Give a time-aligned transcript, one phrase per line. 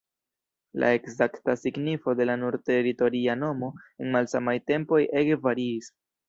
[0.83, 3.69] La ekzakta signifo de la nur teritoria nomo
[3.99, 5.93] en malsamaj tempoj ege variis.